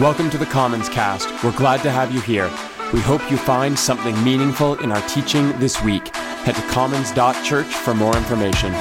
[0.00, 1.42] Welcome to the Commons Cast.
[1.42, 2.50] We're glad to have you here.
[2.92, 6.14] We hope you find something meaningful in our teaching this week.
[6.14, 8.72] Head to commons.church for more information.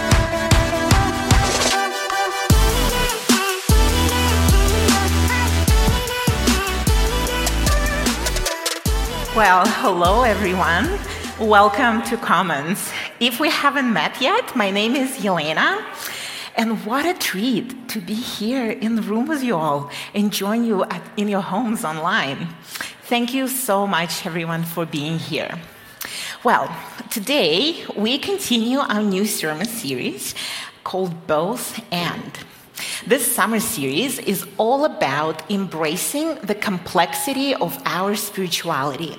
[9.37, 10.99] Well, hello everyone.
[11.39, 12.91] Welcome to Commons.
[13.21, 15.81] If we haven't met yet, my name is Yelena.
[16.57, 20.63] And what a treat to be here in the room with you all and join
[20.63, 22.47] you at, in your homes online.
[23.03, 25.59] Thank you so much, everyone, for being here.
[26.45, 26.73] Well,
[27.09, 30.33] today we continue our new sermon series
[30.85, 32.31] called Both and.
[33.05, 39.17] This summer series is all about embracing the complexity of our spirituality.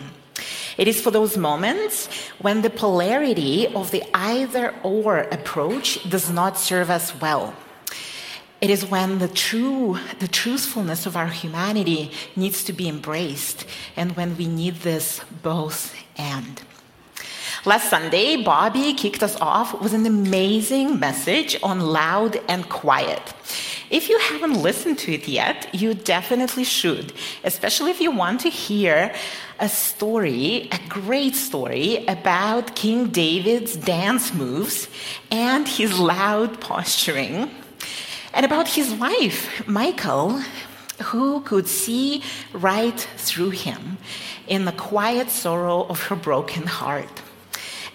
[0.76, 2.08] It is for those moments
[2.38, 7.54] when the polarity of the either or approach does not serve us well.
[8.60, 13.66] It is when the true, the truthfulness of our humanity needs to be embraced
[13.96, 16.62] and when we need this both and.
[17.64, 23.34] Last Sunday, Bobby kicked us off with an amazing message on loud and quiet.
[23.90, 27.12] If you haven't listened to it yet, you definitely should,
[27.44, 29.14] especially if you want to hear
[29.60, 34.88] a story, a great story about King David's dance moves
[35.30, 37.50] and his loud posturing,
[38.34, 40.42] and about his wife, Michal,
[41.04, 43.98] who could see right through him
[44.48, 47.22] in the quiet sorrow of her broken heart.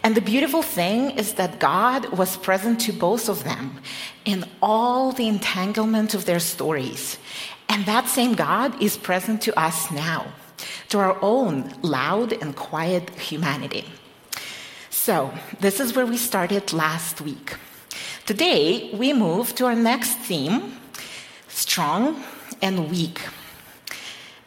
[0.03, 3.81] And the beautiful thing is that God was present to both of them
[4.25, 7.19] in all the entanglement of their stories.
[7.69, 10.33] And that same God is present to us now,
[10.89, 13.85] to our own loud and quiet humanity.
[14.89, 17.55] So, this is where we started last week.
[18.25, 20.77] Today, we move to our next theme
[21.47, 22.23] strong
[22.61, 23.19] and weak.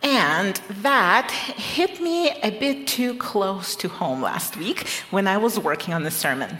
[0.04, 5.58] And that hit me a bit too close to home last week when I was
[5.58, 6.58] working on the sermon.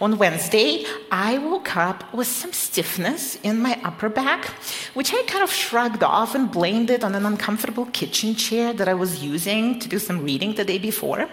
[0.00, 4.44] On Wednesday, I woke up with some stiffness in my upper back,
[4.94, 8.88] which I kind of shrugged off and blamed it on an uncomfortable kitchen chair that
[8.88, 11.28] I was using to do some reading the day before.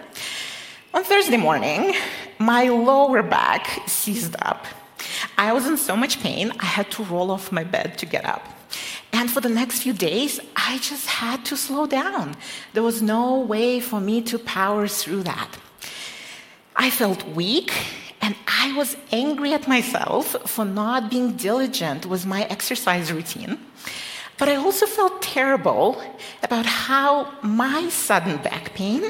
[0.94, 1.94] On Thursday morning,
[2.40, 4.66] my lower back seized up.
[5.38, 8.24] I was in so much pain, I had to roll off my bed to get
[8.24, 8.42] up.
[9.12, 12.34] And for the next few days, I just had to slow down.
[12.72, 15.50] There was no way for me to power through that.
[16.74, 17.72] I felt weak
[18.22, 23.58] and I was angry at myself for not being diligent with my exercise routine.
[24.38, 26.02] But I also felt terrible
[26.42, 29.02] about how my sudden back pain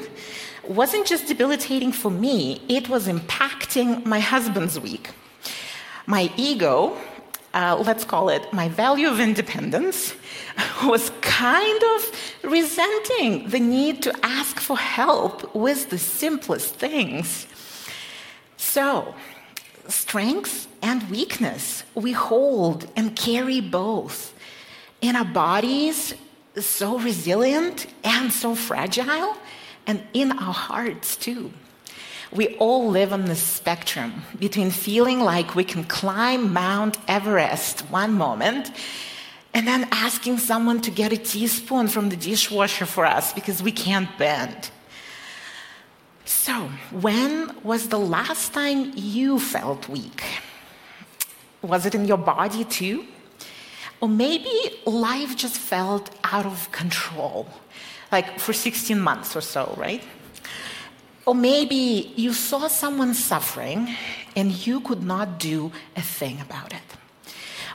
[0.66, 5.10] wasn't just debilitating for me, it was impacting my husband's week.
[6.06, 6.96] My ego
[7.54, 10.14] uh, let's call it my value of independence,
[10.84, 17.46] was kind of resenting the need to ask for help with the simplest things.
[18.56, 19.14] So,
[19.88, 24.34] strength and weakness, we hold and carry both.
[25.00, 26.14] In our bodies,
[26.56, 29.36] so resilient and so fragile,
[29.86, 31.52] and in our hearts too.
[32.32, 38.14] We all live on the spectrum between feeling like we can climb Mount Everest one
[38.14, 38.70] moment
[39.52, 43.70] and then asking someone to get a teaspoon from the dishwasher for us because we
[43.70, 44.70] can't bend.
[46.24, 50.22] So, when was the last time you felt weak?
[51.60, 53.04] Was it in your body too?
[54.00, 54.50] Or maybe
[54.86, 57.46] life just felt out of control,
[58.10, 60.02] like for 16 months or so, right?
[61.24, 63.94] Or maybe you saw someone suffering
[64.34, 66.82] and you could not do a thing about it.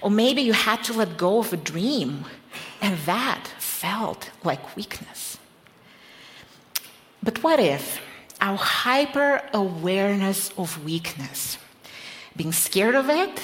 [0.01, 2.25] Or maybe you had to let go of a dream
[2.81, 5.37] and that felt like weakness.
[7.23, 8.01] But what if
[8.39, 11.57] our hyper awareness of weakness,
[12.35, 13.41] being scared of it,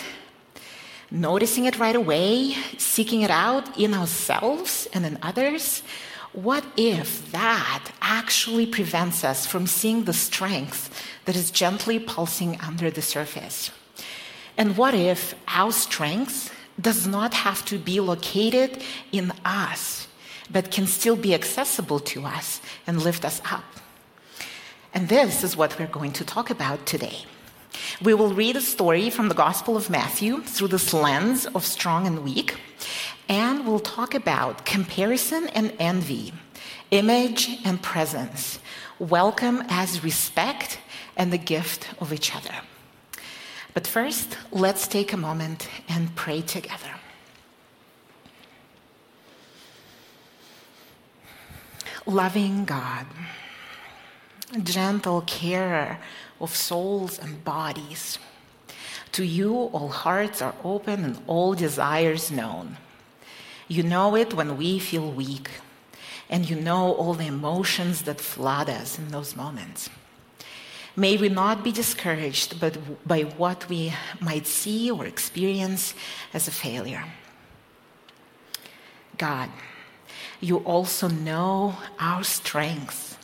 [1.10, 5.82] noticing it right away, seeking it out in ourselves and in others,
[6.34, 10.90] what if that actually prevents us from seeing the strength
[11.26, 13.72] that is gently pulsing under the surface?
[14.58, 18.82] And what if our strength does not have to be located
[19.12, 20.08] in us,
[20.52, 23.64] but can still be accessible to us and lift us up?
[24.94, 27.26] And this is what we're going to talk about today.
[28.02, 32.06] We will read a story from the Gospel of Matthew through this lens of strong
[32.06, 32.56] and weak
[33.30, 36.34] and we'll talk about comparison and envy,
[36.92, 38.60] image and presence,
[39.00, 40.80] welcome as respect,
[41.16, 42.54] and the gift of each other.
[43.74, 46.92] But first, let's take a moment and pray together.
[52.06, 53.06] Loving God,
[54.62, 55.98] gentle carer
[56.40, 58.20] of souls and bodies.
[59.14, 62.78] To you, all hearts are open and all desires known.
[63.68, 65.50] You know it when we feel weak,
[66.30, 69.90] and you know all the emotions that flood us in those moments.
[70.96, 72.60] May we not be discouraged
[73.08, 75.96] by what we might see or experience
[76.34, 77.06] as a failure.
[79.18, 79.50] God,
[80.40, 83.18] you also know our strengths,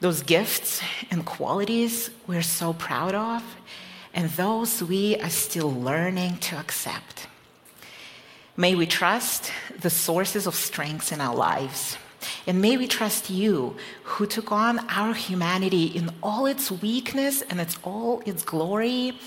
[0.00, 3.42] those gifts and qualities we're so proud of,
[4.12, 7.26] and those we are still learning to accept.
[8.56, 9.50] May we trust
[9.80, 11.96] the sources of strength in our lives
[12.46, 17.60] and may we trust you, who took on our humanity in all its weakness and
[17.60, 19.18] its all its glory,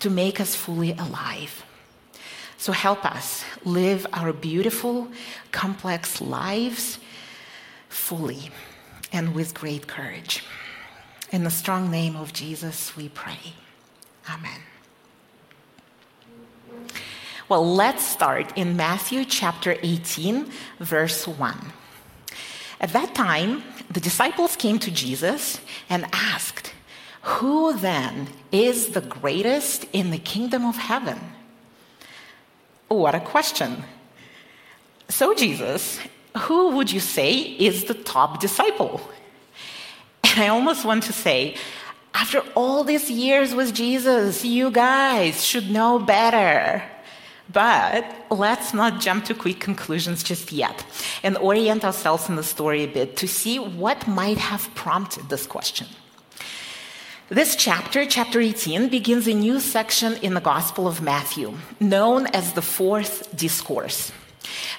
[0.00, 1.64] to make us fully alive.
[2.56, 5.08] So help us live our beautiful,
[5.52, 6.98] complex lives
[7.88, 8.50] fully
[9.12, 10.44] and with great courage.
[11.30, 13.54] In the strong name of Jesus, we pray.
[14.28, 14.60] Amen.
[17.50, 20.46] Well, let's start in Matthew chapter 18,
[20.78, 21.72] verse 1.
[22.80, 26.72] At that time, the disciples came to Jesus and asked,
[27.22, 31.18] Who then is the greatest in the kingdom of heaven?
[32.86, 33.82] What a question.
[35.08, 35.98] So, Jesus,
[36.42, 39.00] who would you say is the top disciple?
[40.22, 41.56] And I almost want to say,
[42.14, 46.84] after all these years with Jesus, you guys should know better.
[47.52, 50.84] But let's not jump to quick conclusions just yet
[51.22, 55.46] and orient ourselves in the story a bit to see what might have prompted this
[55.46, 55.88] question.
[57.28, 62.54] This chapter, chapter 18, begins a new section in the Gospel of Matthew, known as
[62.54, 64.10] the fourth discourse.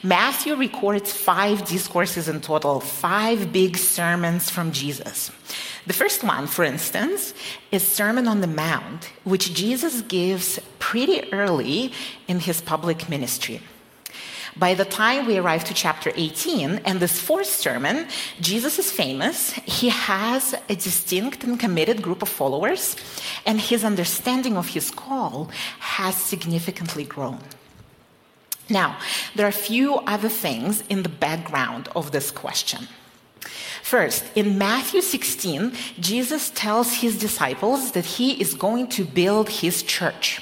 [0.03, 5.31] Matthew records five discourses in total, five big sermons from Jesus.
[5.87, 7.33] The first one, for instance,
[7.71, 11.91] is Sermon on the Mount, which Jesus gives pretty early
[12.27, 13.61] in his public ministry.
[14.55, 18.07] By the time we arrive to chapter 18 and this fourth sermon,
[18.41, 19.53] Jesus is famous.
[19.53, 22.95] He has a distinct and committed group of followers,
[23.45, 25.49] and his understanding of his call
[25.79, 27.39] has significantly grown.
[28.69, 28.97] Now,
[29.35, 32.87] there are a few other things in the background of this question.
[33.41, 39.83] First, in Matthew 16, Jesus tells his disciples that he is going to build his
[39.83, 40.41] church,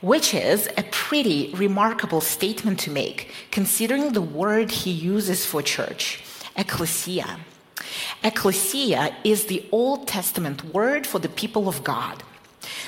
[0.00, 6.22] which is a pretty remarkable statement to make, considering the word he uses for church,
[6.56, 7.38] ecclesia.
[8.24, 12.22] Ecclesia is the Old Testament word for the people of God.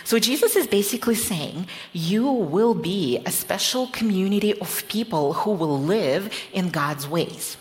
[0.05, 5.79] So Jesus is basically saying, You will be a special community of people who will
[5.79, 7.57] live in God's ways.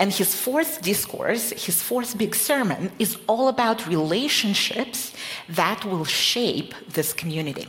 [0.00, 5.12] And his fourth discourse, his fourth big sermon, is all about relationships
[5.46, 7.68] that will shape this community.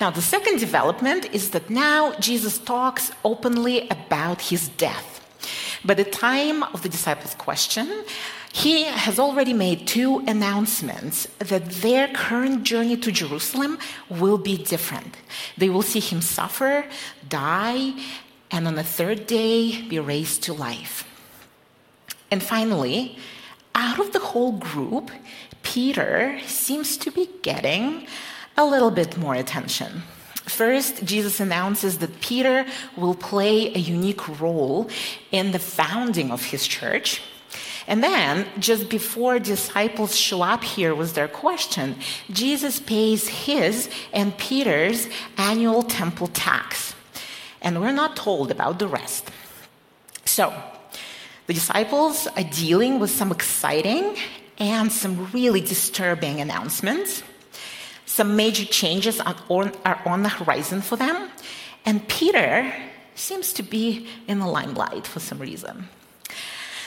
[0.00, 5.08] Now, the second development is that now Jesus talks openly about his death.
[5.84, 8.04] By the time of the disciples' question,
[8.52, 13.78] he has already made two announcements that their current journey to Jerusalem
[14.10, 15.16] will be different.
[15.56, 16.84] They will see him suffer,
[17.28, 17.94] die,
[18.52, 21.08] and on the third day be raised to life.
[22.30, 23.16] And finally,
[23.74, 25.10] out of the whole group,
[25.62, 28.06] Peter seems to be getting
[28.56, 30.02] a little bit more attention.
[30.44, 32.66] First, Jesus announces that Peter
[32.96, 34.90] will play a unique role
[35.30, 37.22] in the founding of his church.
[37.86, 41.96] And then, just before disciples show up here with their question,
[42.30, 46.94] Jesus pays his and Peter's annual temple tax
[47.62, 49.30] and we're not told about the rest.
[50.24, 50.52] So,
[51.46, 54.16] the disciples are dealing with some exciting
[54.58, 57.22] and some really disturbing announcements.
[58.06, 61.30] Some major changes are on, are on the horizon for them,
[61.84, 62.72] and Peter
[63.14, 65.88] seems to be in the limelight for some reason.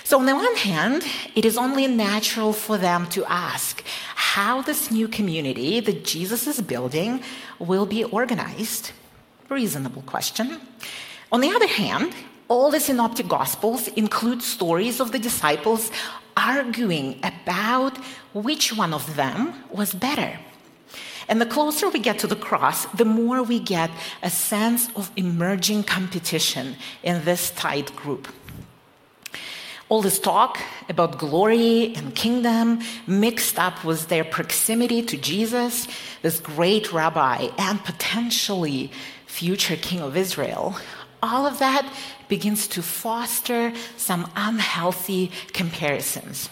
[0.04, 1.04] So, on the one hand,
[1.34, 3.84] it is only natural for them to ask
[4.16, 7.22] how this new community that Jesus is building
[7.58, 8.92] will be organized
[9.50, 10.60] Reasonable question.
[11.32, 12.14] On the other hand,
[12.48, 15.92] all the synoptic gospels include stories of the disciples
[16.38, 17.98] arguing about
[18.34, 20.40] which one of them was better.
[21.28, 23.90] And the closer we get to the cross, the more we get
[24.22, 28.28] a sense of emerging competition in this tight group.
[29.88, 30.60] All this talk
[30.90, 35.88] about glory and kingdom mixed up with their proximity to Jesus,
[36.24, 38.92] this great rabbi, and potentially
[39.40, 40.76] future king of Israel
[41.26, 41.92] all of that
[42.28, 46.50] begins to foster some unhealthy comparisons.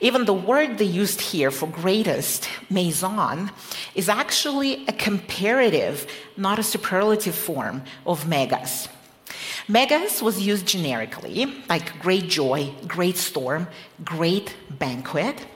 [0.00, 3.50] Even the word they used here for greatest, meizon,
[3.94, 8.88] is actually a comparative, not a superlative form of megas.
[9.66, 13.66] Megas was used generically, like great joy, great storm,
[14.04, 15.46] great banquet.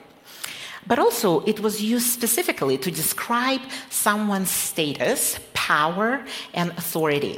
[0.87, 5.37] But also, it was used specifically to describe someone's status,
[5.67, 7.37] power, and authority.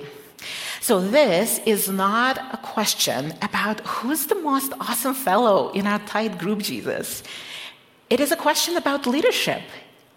[0.80, 6.38] So, this is not a question about who's the most awesome fellow in our tight
[6.38, 7.24] group, Jesus.
[8.10, 9.64] It is a question about leadership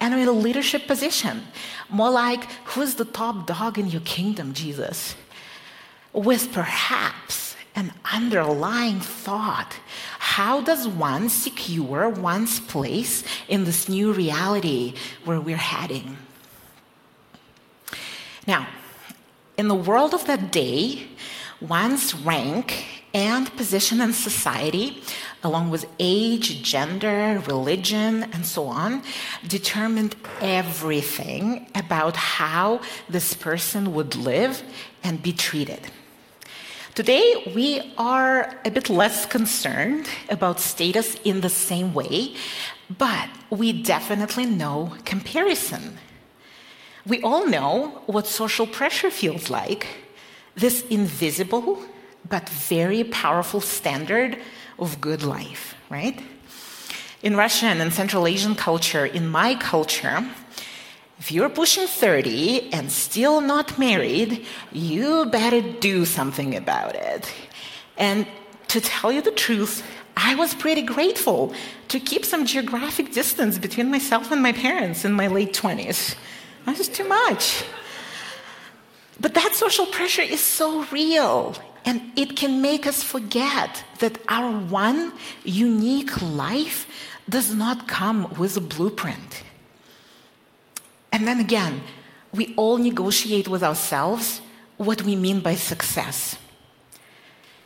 [0.00, 1.42] and in a leadership position.
[1.88, 5.16] More like, who's the top dog in your kingdom, Jesus?
[6.12, 9.72] With perhaps an underlying thought
[10.36, 14.92] how does one secure one's place in this new reality
[15.24, 16.18] where we're heading?
[18.46, 18.68] Now,
[19.56, 21.08] in the world of that day,
[21.60, 22.84] one's rank
[23.14, 25.02] and position in society,
[25.42, 29.02] along with age, gender, religion, and so on,
[29.46, 34.62] determined everything about how this person would live
[35.02, 35.80] and be treated.
[36.94, 42.34] Today, we are a bit less concerned about status in the same way,
[42.98, 45.98] but we definitely know comparison.
[47.06, 49.86] We all know what social pressure feels like
[50.56, 51.80] this invisible
[52.28, 54.38] but very powerful standard
[54.78, 56.20] of good life, right?
[57.22, 60.28] In Russian and Central Asian culture, in my culture,
[61.18, 67.32] if you're pushing 30 and still not married, you better do something about it.
[67.96, 68.26] And
[68.68, 69.82] to tell you the truth,
[70.16, 71.54] I was pretty grateful
[71.88, 76.16] to keep some geographic distance between myself and my parents in my late 20s.
[76.66, 77.64] That's just too much.
[79.18, 81.54] But that social pressure is so real,
[81.86, 85.12] and it can make us forget that our one
[85.44, 86.86] unique life
[87.28, 89.42] does not come with a blueprint.
[91.12, 91.82] And then again,
[92.32, 94.42] we all negotiate with ourselves
[94.76, 96.36] what we mean by success.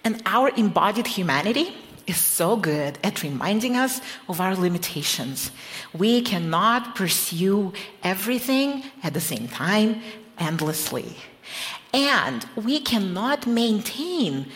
[0.04, 1.74] And our embodied humanity
[2.10, 5.50] is so good at reminding us of our limitations.
[5.96, 10.02] We cannot pursue everything at the same time
[10.38, 11.16] endlessly.
[11.94, 14.46] And we cannot maintain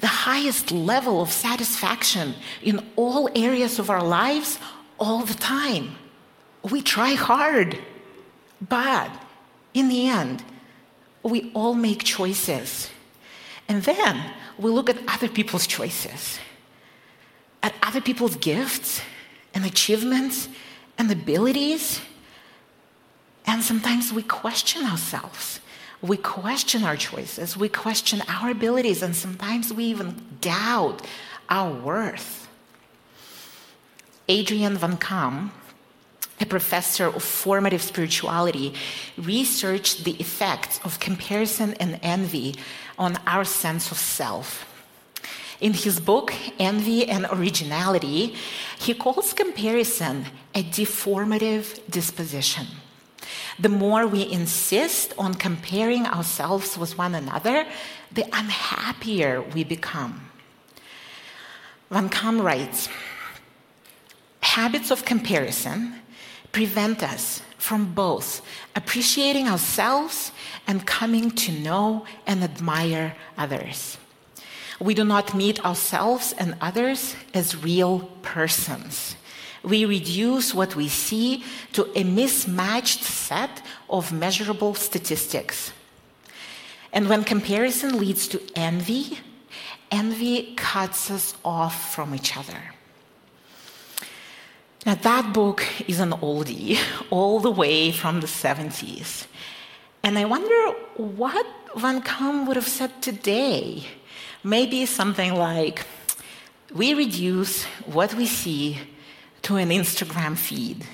[0.00, 4.58] the highest level of satisfaction in all areas of our lives
[4.98, 5.96] all the time.
[6.62, 7.78] We try hard,
[8.76, 9.10] but
[9.74, 10.42] in the end,
[11.22, 12.90] we all make choices.
[13.68, 16.38] And then we look at other people's choices
[17.62, 19.00] at other people's gifts
[19.54, 20.48] and achievements
[20.98, 22.00] and abilities.
[23.46, 25.60] And sometimes we question ourselves.
[26.02, 27.56] We question our choices.
[27.56, 29.02] We question our abilities.
[29.02, 31.06] And sometimes we even doubt
[31.48, 32.48] our worth.
[34.28, 35.50] Adrian Van Kaam,
[36.40, 38.72] a professor of formative spirituality,
[39.18, 42.54] researched the effects of comparison and envy
[42.98, 44.69] on our sense of self.
[45.60, 48.34] In his book, Envy and Originality,
[48.78, 52.66] he calls comparison a deformative disposition.
[53.58, 57.66] The more we insist on comparing ourselves with one another,
[58.10, 60.30] the unhappier we become.
[61.90, 62.88] Van Kaam writes
[64.40, 66.00] Habits of comparison
[66.52, 68.42] prevent us from both
[68.74, 70.32] appreciating ourselves
[70.66, 73.98] and coming to know and admire others.
[74.80, 79.14] We do not meet ourselves and others as real persons.
[79.62, 81.44] We reduce what we see
[81.74, 85.72] to a mismatched set of measurable statistics.
[86.94, 89.18] And when comparison leads to envy,
[89.90, 92.72] envy cuts us off from each other.
[94.86, 96.78] Now, that book is an oldie,
[97.10, 99.26] all the way from the 70s.
[100.02, 101.46] And I wonder what
[101.76, 103.84] Van Kaam would have said today
[104.42, 105.86] Maybe something like
[106.74, 108.78] we reduce what we see
[109.42, 110.86] to an Instagram feed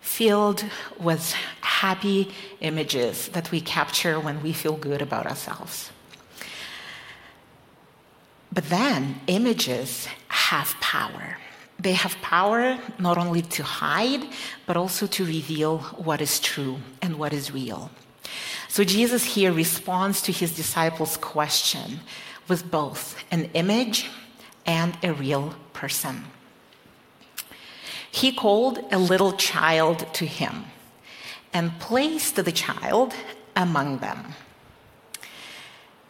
[0.00, 0.64] filled
[0.98, 5.90] with happy images that we capture when we feel good about ourselves.
[8.52, 11.36] But then images have power.
[11.78, 14.24] They have power not only to hide,
[14.64, 17.90] but also to reveal what is true and what is real.
[18.68, 22.00] So Jesus here responds to his disciples' question
[22.48, 24.10] with both an image
[24.64, 26.24] and a real person.
[28.10, 30.64] He called a little child to him
[31.52, 33.14] and placed the child
[33.54, 34.34] among them.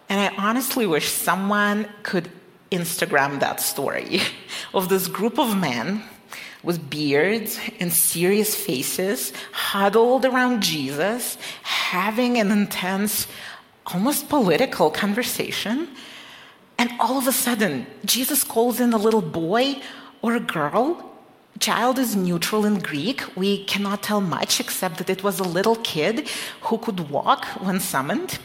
[0.08, 2.30] And I honestly wish someone could
[2.70, 4.20] Instagram that story
[4.74, 6.02] of this group of men
[6.62, 13.28] with beards and serious faces huddled around Jesus, having an intense,
[13.86, 15.88] almost political conversation.
[16.78, 19.80] And all of a sudden, Jesus calls in a little boy
[20.22, 21.12] or a girl.
[21.58, 23.36] Child is neutral in Greek.
[23.36, 26.28] We cannot tell much except that it was a little kid
[26.62, 28.38] who could walk when summoned.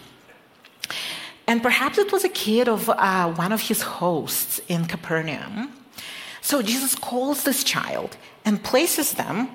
[1.46, 5.74] And perhaps it was a kid of uh, one of his hosts in Capernaum.
[6.40, 9.50] So Jesus calls this child and places them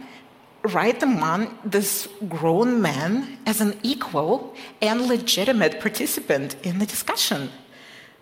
[0.63, 7.51] right among this grown man as an equal and legitimate participant in the discussion.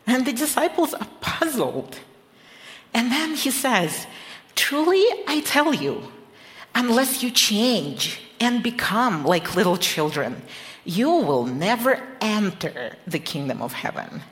[0.06, 1.99] And the disciples are puzzled.
[2.92, 4.06] And then he says,
[4.54, 6.12] Truly, I tell you,
[6.75, 10.42] unless you change and become like little children,
[10.84, 14.23] you will never enter the kingdom of heaven.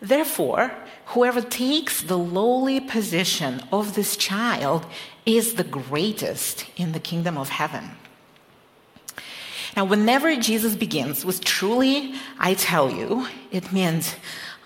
[0.00, 0.72] Therefore,
[1.06, 4.86] whoever takes the lowly position of this child
[5.26, 7.90] is the greatest in the kingdom of heaven.
[9.76, 14.16] Now, whenever Jesus begins with truly, I tell you, it means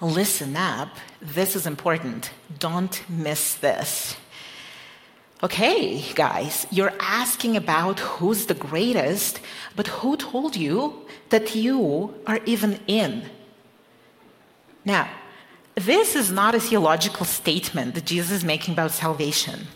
[0.05, 4.17] listen up, this is important, don't miss this.
[5.43, 9.41] Okay, guys, you're asking about who's the greatest,
[9.77, 13.25] but who told you that you are even in?
[14.85, 15.09] Now,
[15.75, 19.67] this is not a theological statement that Jesus is making about salvation.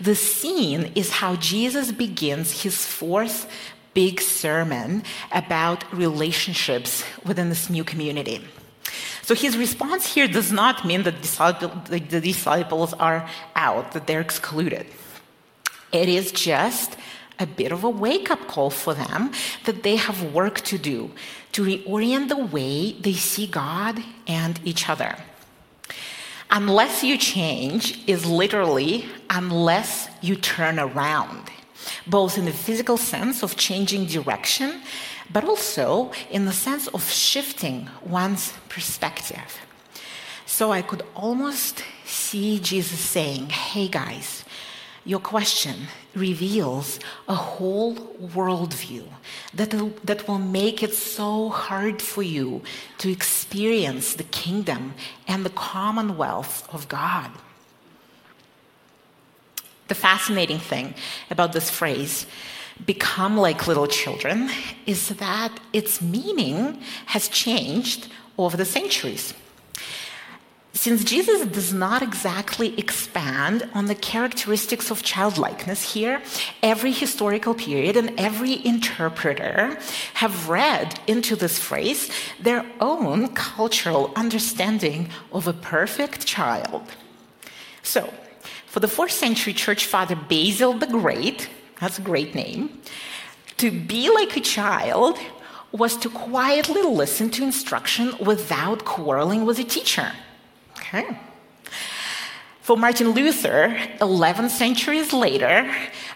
[0.00, 3.48] The scene is how Jesus begins his fourth
[3.94, 5.02] big sermon
[5.32, 8.44] about relationships within this new community.
[9.26, 14.86] So his response here does not mean that the disciples are out, that they're excluded.
[15.90, 16.96] It is just
[17.40, 19.32] a bit of a wake up call for them
[19.64, 21.10] that they have work to do
[21.50, 25.16] to reorient the way they see God and each other.
[26.48, 31.50] Unless you change is literally unless you turn around,
[32.06, 34.82] both in the physical sense of changing direction,
[35.32, 39.50] but also in the sense of shifting one's perspective.
[40.44, 44.44] So I could almost see Jesus saying, Hey guys,
[45.02, 45.76] your question
[46.14, 47.94] reveals a whole
[48.36, 49.06] worldview
[49.54, 49.70] that,
[50.04, 52.60] that will make it so hard for you
[52.98, 54.92] to experience the kingdom
[55.26, 57.30] and the commonwealth of God.
[59.88, 60.94] The fascinating thing
[61.30, 62.26] about this phrase,
[62.84, 64.50] become like little children,
[64.84, 68.08] is that its meaning has changed
[68.38, 69.34] over the centuries.
[70.76, 76.20] Since Jesus does not exactly expand on the characteristics of childlikeness here,
[76.62, 79.78] every historical period and every interpreter
[80.14, 86.82] have read into this phrase their own cultural understanding of a perfect child.
[87.82, 88.12] So,
[88.66, 91.48] for the fourth century church father Basil the Great,
[91.80, 92.82] that's a great name,
[93.56, 95.18] to be like a child
[95.76, 100.12] was to quietly listen to instruction without quarreling with a teacher.
[100.78, 101.18] Okay.
[102.60, 105.72] For Martin Luther, 11 centuries later,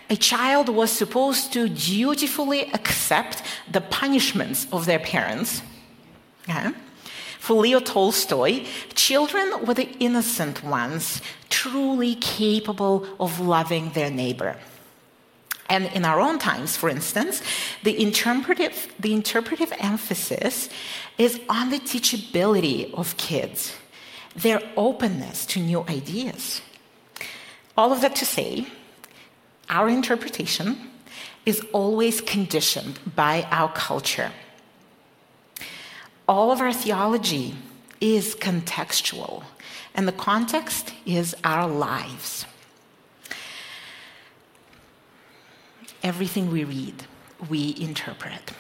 [0.09, 5.63] a child was supposed to dutifully accept the punishments of their parents.
[6.49, 6.71] Okay.
[7.39, 14.57] For Leo Tolstoy, children were the innocent ones, truly capable of loving their neighbor.
[15.71, 17.43] And in our own times, for instance,
[17.85, 20.69] the interpretive, the interpretive emphasis
[21.17, 23.77] is on the teachability of kids
[24.35, 26.63] their openness to new ideas.
[27.77, 28.67] All of that to say,
[29.69, 30.91] our interpretation
[31.47, 34.31] is always conditioned by our culture.
[36.29, 37.57] All of our theology
[38.01, 39.43] is contextual,
[39.95, 42.47] and the context is our lives.
[46.03, 47.05] Everything we read,
[47.49, 48.53] we interpret.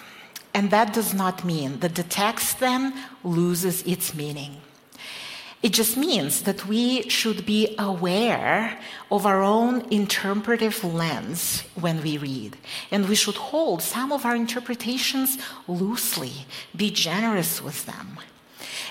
[0.52, 4.60] And that does not mean that the text then loses its meaning.
[5.62, 8.78] It just means that we should be aware
[9.10, 12.56] of our own interpretive lens when we read.
[12.90, 15.36] And we should hold some of our interpretations
[15.68, 18.18] loosely, be generous with them.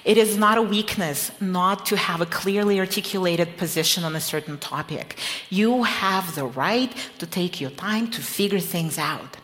[0.05, 4.57] It is not a weakness not to have a clearly articulated position on a certain
[4.57, 5.17] topic.
[5.49, 9.37] You have the right to take your time to figure things out.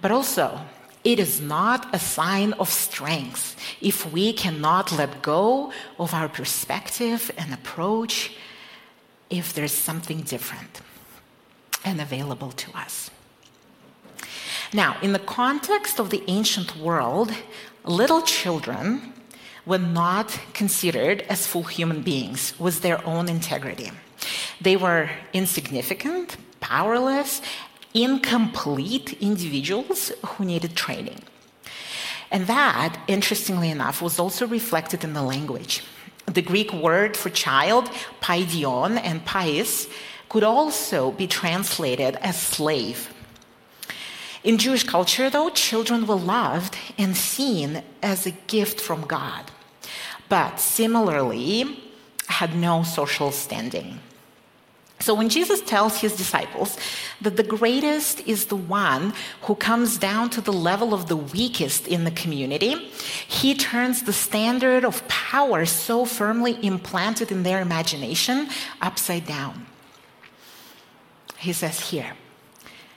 [0.00, 0.60] But also,
[1.04, 7.30] it is not a sign of strength if we cannot let go of our perspective
[7.36, 8.36] and approach
[9.30, 10.80] if there's something different
[11.84, 13.10] and available to us.
[14.72, 17.32] Now, in the context of the ancient world,
[17.84, 19.11] little children
[19.64, 23.90] were not considered as full human beings with their own integrity.
[24.60, 27.40] They were insignificant, powerless,
[27.94, 31.20] incomplete individuals who needed training.
[32.30, 35.84] And that, interestingly enough, was also reflected in the language.
[36.24, 37.90] The Greek word for child,
[38.22, 39.86] paidion, and pais
[40.30, 43.12] could also be translated as slave.
[44.42, 49.51] In Jewish culture, though, children were loved and seen as a gift from God,
[50.32, 51.78] but similarly
[52.26, 54.00] had no social standing.
[54.98, 56.78] So when Jesus tells his disciples
[57.20, 61.86] that the greatest is the one who comes down to the level of the weakest
[61.86, 62.76] in the community,
[63.28, 68.48] he turns the standard of power so firmly implanted in their imagination
[68.80, 69.66] upside down.
[71.36, 72.14] He says, Here,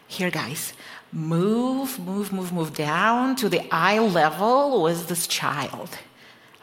[0.07, 0.71] here, guys,
[1.11, 5.89] move, move, move, move down to the eye level with this child.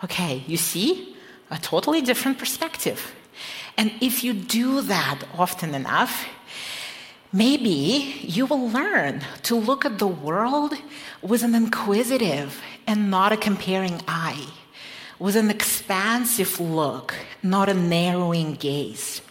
[0.04, 1.16] Okay, you see?
[1.50, 3.14] A totally different perspective.
[3.76, 6.26] And if you do that often enough,
[7.32, 10.74] maybe you will learn to look at the world
[11.22, 14.46] with an inquisitive and not a comparing eye,
[15.18, 19.22] with an expansive look, not a narrowing gaze.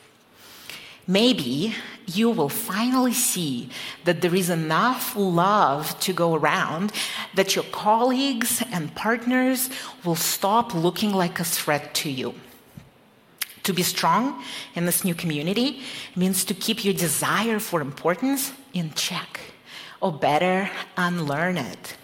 [1.07, 3.69] Maybe you will finally see
[4.05, 6.91] that there is enough love to go around
[7.33, 9.69] that your colleagues and partners
[10.05, 12.35] will stop looking like a threat to you.
[13.63, 14.43] To be strong
[14.75, 15.81] in this new community
[16.15, 19.39] means to keep your desire for importance in check,
[19.99, 21.95] or better, unlearn it.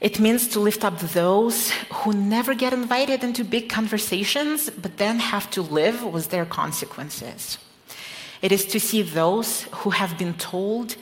[0.00, 5.20] It means to lift up those who never get invited into big conversations, but then
[5.20, 7.58] have to live with their consequences.
[8.42, 10.96] It is to see those who have been told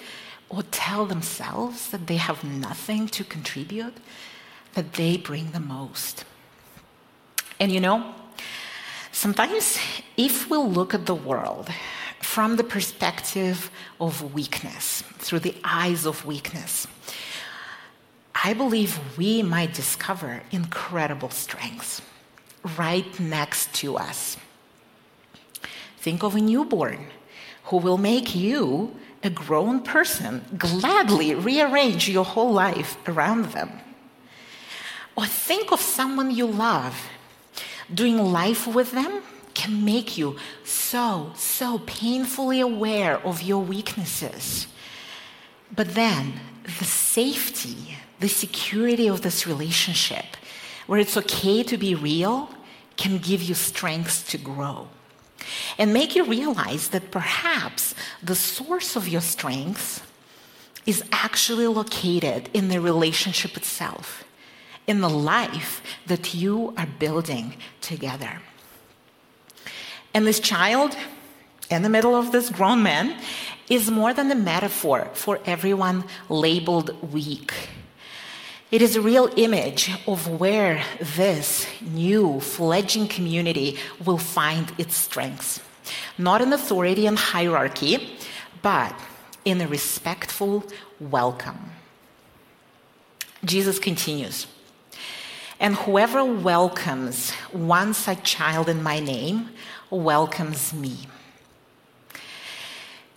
[0.49, 3.97] or tell themselves that they have nothing to contribute,
[4.75, 6.25] that they bring the most.
[7.59, 8.15] And you know,
[9.13, 9.79] Sometimes,
[10.17, 11.69] if we look at the world
[12.23, 16.87] from the perspective of weakness, through the eyes of weakness,
[18.35, 22.01] I believe we might discover incredible strengths
[22.79, 24.37] right next to us.
[25.99, 27.09] Think of a newborn
[27.71, 33.71] who will make you, a grown person, gladly rearrange your whole life around them.
[35.17, 37.09] Or think of someone you love
[37.93, 39.23] doing life with them
[39.55, 44.67] can make you so, so painfully aware of your weaknesses.
[45.75, 46.41] But then,
[46.79, 50.37] the safety, the security of this relationship,
[50.87, 52.51] where it's okay to be real,
[52.97, 54.89] can give you strength to grow.
[55.79, 60.07] And make you realize that perhaps the source of your strength
[60.87, 64.25] is actually located in the relationship itself
[64.87, 68.41] in the life that you are building together.
[70.13, 70.97] And this child
[71.71, 73.17] in the middle of this grown man
[73.69, 77.53] is more than a metaphor for everyone labeled weak.
[78.71, 85.61] It is a real image of where this new fledgling community will find its strengths.
[86.17, 88.17] Not in authority and hierarchy,
[88.63, 88.95] but
[89.45, 90.65] in a respectful
[91.01, 91.73] welcome.
[93.45, 94.47] Jesus continues.
[95.59, 99.51] And whoever welcomes one such child in my name
[99.91, 101.09] welcomes me.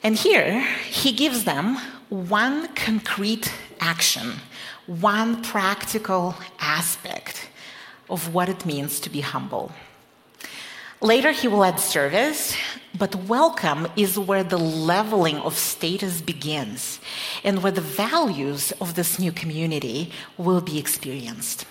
[0.02, 1.78] And here, he gives them
[2.10, 4.34] one concrete action,
[4.88, 7.50] one practical aspect
[8.10, 9.72] of what it means to be humble.
[11.00, 12.56] Later, he will add service,
[12.98, 17.00] but welcome is where the leveling of status begins
[17.44, 21.66] and where the values of this new community will be experienced.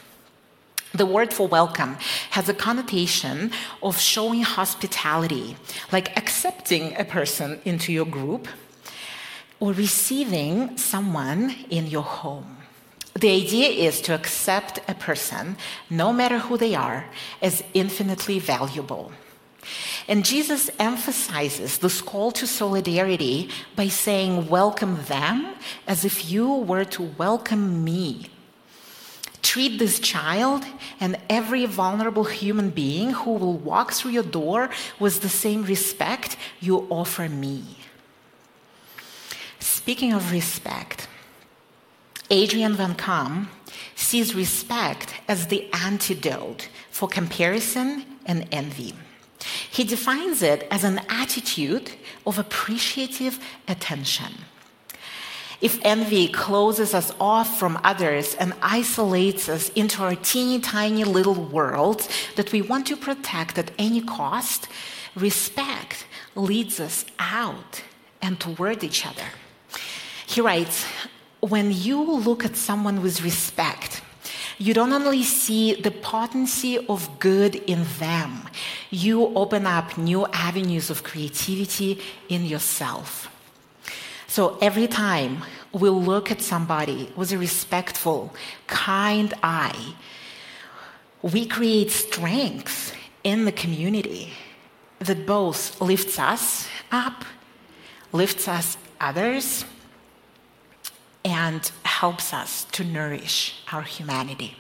[0.95, 1.97] The word for welcome
[2.31, 5.57] has a connotation of showing hospitality,
[5.91, 8.47] like accepting a person into your group
[9.59, 12.62] or receiving someone in your home.
[13.15, 15.57] The idea is to accept a person,
[15.91, 17.07] no matter who they are,
[17.41, 19.13] as infinitely valuable.
[20.09, 25.55] And Jesus emphasizes this call to solidarity by saying, Welcome them
[25.87, 28.31] as if you were to welcome me
[29.43, 30.65] Treat this child
[31.01, 34.71] and every vulnerable human being who will walk through your door
[35.01, 37.77] with the same respect you offer me.
[39.59, 41.09] Speaking of respect,
[42.33, 43.49] Adrian Van Kaam
[43.95, 48.95] sees respect as the antidote for comparison and envy.
[49.71, 51.93] He defines it as an attitude
[52.27, 54.33] of appreciative attention.
[55.61, 61.41] if envy closes us off from others and isolates us into our teeny tiny little
[61.59, 64.67] world that we want to protect at any cost,
[65.15, 67.83] respect leads us out
[68.21, 69.29] and toward each other.
[70.27, 70.85] He writes,
[71.43, 74.01] when you look at someone with respect,
[74.59, 78.49] you don't only see the potency of good in them,
[78.91, 83.29] you open up new avenues of creativity in yourself.
[84.29, 88.33] So every time we look at somebody with a respectful,
[88.69, 89.95] kind eye,
[91.23, 94.33] we create strength in the community
[95.01, 97.25] that both lifts us up,
[98.13, 99.65] lifts us others,
[101.25, 104.57] and helps us to nourish our humanity.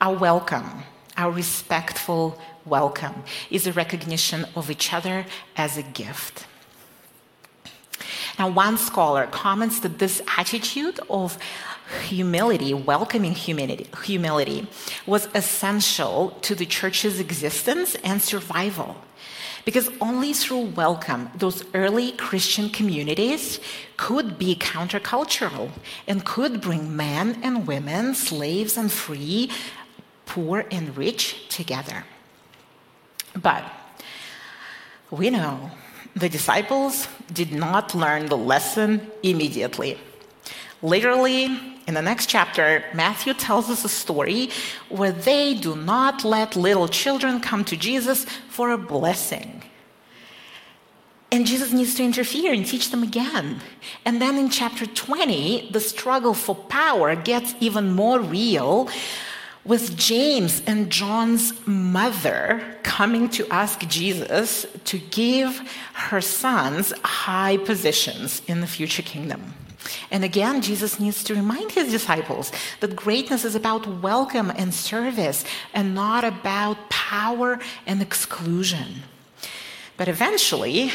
[0.00, 0.84] Our welcome,
[1.16, 6.46] our respectful welcome, is a recognition of each other as a gift.
[8.38, 11.36] Now, one scholar comments that this attitude of
[12.08, 14.66] humility, welcoming humility, humility,
[15.06, 18.96] was essential to the church's existence and survival.
[19.64, 23.60] Because only through welcome, those early Christian communities
[23.96, 25.70] could be countercultural
[26.06, 29.50] and could bring men and women, slaves and free,
[30.26, 32.04] poor and rich together.
[33.34, 33.64] But
[35.10, 35.70] we know
[36.14, 39.98] the disciples did not learn the lesson immediately.
[40.82, 41.44] Literally,
[41.86, 44.50] in the next chapter, Matthew tells us a story
[44.88, 49.62] where they do not let little children come to Jesus for a blessing.
[51.32, 53.60] And Jesus needs to interfere and teach them again.
[54.04, 58.88] And then in chapter 20, the struggle for power gets even more real
[59.64, 65.58] with James and John's mother coming to ask Jesus to give
[65.92, 69.54] her sons high positions in the future kingdom.
[70.10, 75.44] And again, Jesus needs to remind his disciples that greatness is about welcome and service
[75.72, 79.02] and not about power and exclusion.
[79.96, 80.92] But eventually,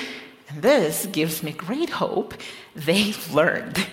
[0.49, 2.33] and this gives me great hope,
[2.75, 3.85] they learned.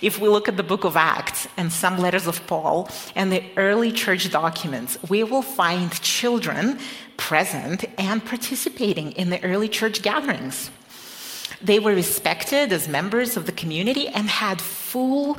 [0.00, 3.44] If we look at the book of Acts and some letters of Paul and the
[3.56, 6.78] early church documents, we will find children
[7.16, 10.70] present and participating in the early church gatherings.
[11.62, 15.38] They were respected as members of the community and had full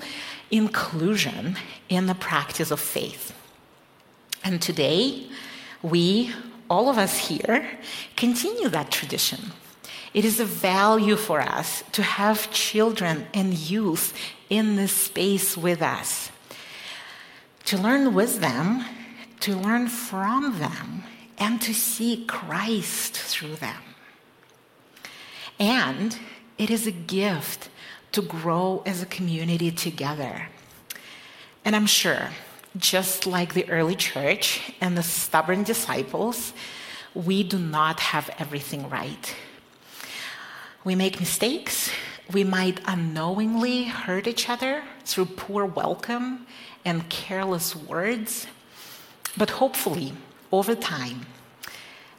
[0.49, 1.57] inclusion
[1.89, 3.35] in the practice of faith.
[4.43, 5.27] And today,
[5.81, 6.33] we,
[6.69, 7.67] all of us here,
[8.15, 9.51] continue that tradition.
[10.13, 14.13] It is a value for us to have children and youth
[14.49, 16.31] in this space with us,
[17.65, 18.85] to learn with them,
[19.41, 21.03] to learn from them,
[21.37, 23.92] and to see Christ through them.
[25.59, 26.17] And
[26.57, 27.69] it is a gift
[28.11, 30.47] to grow as a community together.
[31.65, 32.29] And I'm sure,
[32.77, 36.53] just like the early church and the stubborn disciples,
[37.13, 39.35] we do not have everything right.
[40.83, 41.89] We make mistakes.
[42.31, 46.45] We might unknowingly hurt each other through poor welcome
[46.83, 48.47] and careless words.
[49.37, 50.13] But hopefully,
[50.51, 51.25] over time,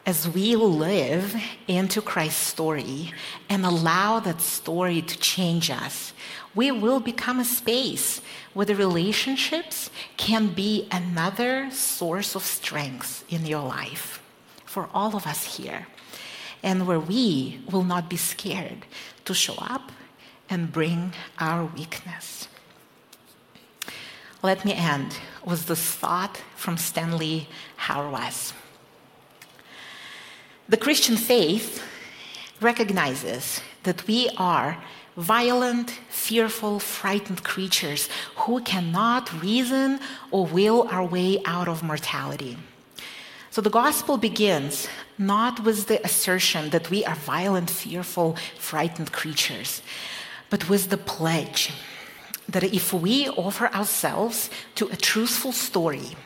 [0.07, 1.35] as we live
[1.67, 3.13] into Christ's story
[3.49, 6.13] and allow that story to change us,
[6.55, 8.21] we will become a space
[8.53, 14.23] where the relationships can be another source of strength in your life
[14.67, 15.87] for all of us here,
[16.63, 18.85] and where we will not be scared
[19.25, 19.93] to show up
[20.51, 22.49] and bring our weakness.
[24.43, 28.53] Let me end with this thought from Stanley Hauerwas.
[30.67, 31.83] The Christian faith
[32.61, 34.83] recognizes that we are
[35.15, 40.01] violent, fearful, frightened creatures who cannot reason
[40.31, 42.57] or will our way out of mortality.
[43.51, 49.83] So the gospel begins not with the assertion that we are violent, fearful, frightened creatures,
[50.49, 51.73] but with the pledge
[52.49, 56.17] that if we offer ourselves to a truthful story,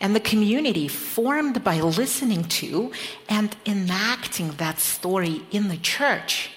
[0.00, 2.92] and the community formed by listening to
[3.28, 6.50] and enacting that story in the church,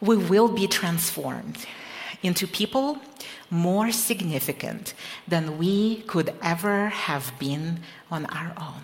[0.00, 1.66] we will be transformed
[2.22, 2.98] into people
[3.50, 4.94] more significant
[5.26, 8.82] than we could ever have been on our own.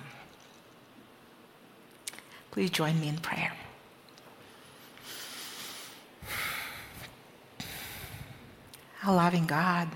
[2.51, 3.53] Please join me in prayer.
[9.04, 9.88] Our loving God,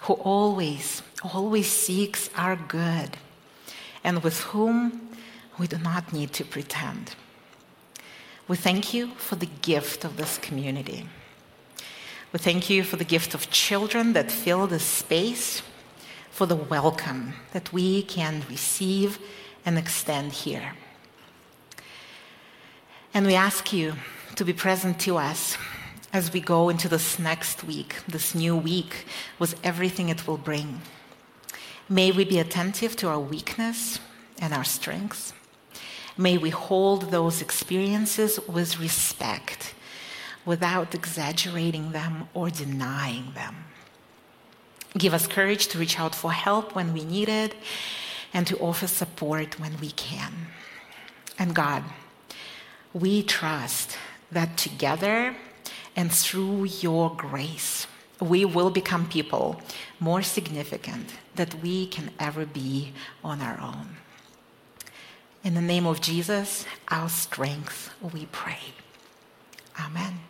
[0.00, 3.16] who always always seeks our good
[4.02, 5.08] and with whom
[5.58, 7.14] we do not need to pretend.
[8.48, 11.08] We thank you for the gift of this community.
[12.32, 15.62] We thank you for the gift of children that fill this space,
[16.30, 19.18] for the welcome that we can receive
[19.64, 20.72] and extend here.
[23.14, 23.94] And we ask you
[24.36, 25.56] to be present to us
[26.12, 29.06] as we go into this next week, this new week,
[29.38, 30.82] with everything it will bring.
[31.88, 33.98] May we be attentive to our weakness
[34.38, 35.32] and our strengths.
[36.16, 39.74] May we hold those experiences with respect
[40.44, 43.64] without exaggerating them or denying them.
[44.98, 47.54] Give us courage to reach out for help when we need it
[48.34, 50.32] and to offer support when we can.
[51.38, 51.82] And God,
[52.92, 53.96] we trust
[54.30, 55.34] that together
[55.96, 57.86] and through your grace,
[58.20, 59.60] we will become people
[59.98, 62.92] more significant that we can ever be
[63.24, 63.96] on our own.
[65.44, 68.60] In the name of Jesus, our strength, we pray.
[69.80, 70.20] Amen.